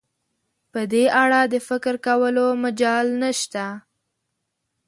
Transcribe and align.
په 0.71 0.79
دې 0.91 1.03
اړه 1.23 1.41
د 1.53 1.55
فکر 1.67 1.93
کولو 2.07 2.45
مجال 2.63 3.07
نشته. 3.21 3.65